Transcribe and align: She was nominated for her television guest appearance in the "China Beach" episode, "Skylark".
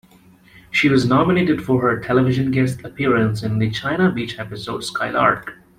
She 0.71 0.89
was 0.89 1.05
nominated 1.05 1.63
for 1.63 1.79
her 1.83 1.99
television 1.99 2.49
guest 2.49 2.83
appearance 2.83 3.43
in 3.43 3.59
the 3.59 3.69
"China 3.69 4.11
Beach" 4.11 4.39
episode, 4.39 4.83
"Skylark". 4.83 5.53